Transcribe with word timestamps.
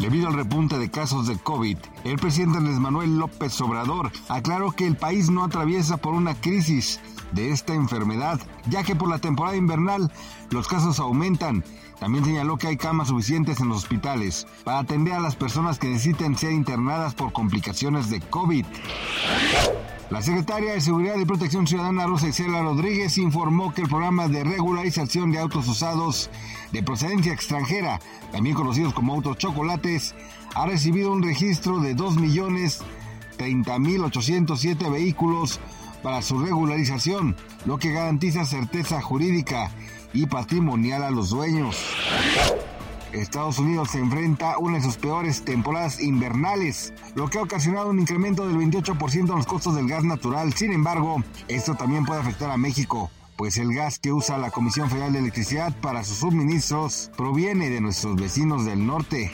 Debido 0.00 0.28
al 0.28 0.34
repunte 0.34 0.78
de 0.78 0.90
casos 0.90 1.26
de 1.26 1.36
COVID, 1.36 1.76
el 2.04 2.18
presidente 2.18 2.56
Andrés 2.56 2.78
Manuel 2.78 3.18
López 3.18 3.60
Obrador 3.60 4.10
aclaró 4.30 4.72
que 4.72 4.86
el 4.86 4.96
país 4.96 5.28
no 5.28 5.44
atraviesa 5.44 5.98
por 5.98 6.14
una 6.14 6.34
crisis 6.34 7.00
de 7.32 7.50
esta 7.50 7.74
enfermedad, 7.74 8.40
ya 8.70 8.82
que 8.82 8.96
por 8.96 9.10
la 9.10 9.18
temporada 9.18 9.56
invernal 9.56 10.10
los 10.50 10.68
casos 10.68 11.00
aumentan. 11.00 11.62
También 11.98 12.24
señaló 12.24 12.56
que 12.56 12.68
hay 12.68 12.78
camas 12.78 13.08
suficientes 13.08 13.60
en 13.60 13.68
los 13.68 13.84
hospitales 13.84 14.46
para 14.64 14.78
atender 14.78 15.12
a 15.12 15.20
las 15.20 15.36
personas 15.36 15.78
que 15.78 15.88
necesiten 15.88 16.34
ser 16.34 16.52
internadas 16.52 17.14
por 17.14 17.34
complicaciones 17.34 18.08
de 18.08 18.20
COVID. 18.20 18.64
La 20.10 20.20
secretaria 20.22 20.72
de 20.72 20.80
Seguridad 20.80 21.18
y 21.20 21.24
Protección 21.24 21.68
Ciudadana 21.68 22.04
Rosa 22.04 22.26
Isela 22.26 22.62
Rodríguez 22.62 23.16
informó 23.16 23.72
que 23.72 23.82
el 23.82 23.88
programa 23.88 24.26
de 24.26 24.42
regularización 24.42 25.30
de 25.30 25.38
autos 25.38 25.68
usados 25.68 26.30
de 26.72 26.82
procedencia 26.82 27.32
extranjera, 27.32 28.00
también 28.32 28.56
conocidos 28.56 28.92
como 28.92 29.14
autos 29.14 29.38
chocolates, 29.38 30.16
ha 30.56 30.66
recibido 30.66 31.12
un 31.12 31.22
registro 31.22 31.78
de 31.78 31.94
2.030.807 31.94 34.90
vehículos 34.90 35.60
para 36.02 36.22
su 36.22 36.40
regularización, 36.40 37.36
lo 37.64 37.78
que 37.78 37.92
garantiza 37.92 38.44
certeza 38.44 39.00
jurídica 39.00 39.70
y 40.12 40.26
patrimonial 40.26 41.04
a 41.04 41.12
los 41.12 41.30
dueños. 41.30 41.76
Estados 43.12 43.58
Unidos 43.58 43.90
se 43.90 43.98
enfrenta 43.98 44.52
a 44.52 44.58
una 44.58 44.78
de 44.78 44.84
sus 44.84 44.96
peores 44.96 45.44
temporadas 45.44 46.00
invernales, 46.00 46.92
lo 47.14 47.28
que 47.28 47.38
ha 47.38 47.42
ocasionado 47.42 47.90
un 47.90 47.98
incremento 47.98 48.46
del 48.46 48.56
28% 48.56 49.14
en 49.14 49.26
los 49.26 49.46
costos 49.46 49.74
del 49.74 49.88
gas 49.88 50.04
natural. 50.04 50.52
Sin 50.54 50.72
embargo, 50.72 51.22
esto 51.48 51.74
también 51.74 52.04
puede 52.04 52.20
afectar 52.20 52.50
a 52.50 52.56
México, 52.56 53.10
pues 53.36 53.56
el 53.56 53.74
gas 53.74 53.98
que 53.98 54.12
usa 54.12 54.38
la 54.38 54.50
Comisión 54.50 54.88
Federal 54.90 55.12
de 55.12 55.18
Electricidad 55.18 55.74
para 55.80 56.04
sus 56.04 56.18
suministros 56.18 57.10
proviene 57.16 57.68
de 57.70 57.80
nuestros 57.80 58.16
vecinos 58.16 58.64
del 58.64 58.86
norte. 58.86 59.32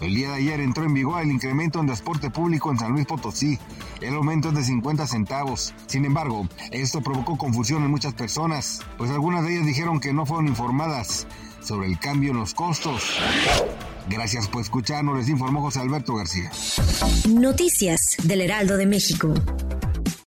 El 0.00 0.14
día 0.14 0.28
de 0.28 0.34
ayer 0.36 0.60
entró 0.60 0.84
en 0.84 0.92
vigor 0.92 1.22
el 1.22 1.30
incremento 1.30 1.80
en 1.80 1.86
transporte 1.86 2.30
público 2.30 2.70
en 2.70 2.78
San 2.78 2.92
Luis 2.92 3.06
Potosí. 3.06 3.58
El 4.02 4.14
aumento 4.14 4.50
es 4.50 4.54
de 4.54 4.62
50 4.62 5.06
centavos. 5.06 5.74
Sin 5.86 6.04
embargo, 6.04 6.46
esto 6.70 7.00
provocó 7.00 7.38
confusión 7.38 7.82
en 7.82 7.90
muchas 7.90 8.12
personas, 8.12 8.82
pues 8.98 9.10
algunas 9.10 9.42
de 9.44 9.54
ellas 9.54 9.66
dijeron 9.66 9.98
que 9.98 10.12
no 10.12 10.26
fueron 10.26 10.48
informadas 10.48 11.26
sobre 11.66 11.88
el 11.88 11.98
cambio 11.98 12.30
en 12.30 12.38
los 12.38 12.54
costos. 12.54 13.02
Gracias 14.08 14.48
por 14.48 14.62
escucharnos, 14.62 15.18
les 15.18 15.28
informó 15.28 15.60
José 15.62 15.80
Alberto 15.80 16.14
García. 16.14 16.50
Noticias 17.28 18.16
del 18.22 18.42
Heraldo 18.42 18.76
de 18.76 18.86
México. 18.86 19.34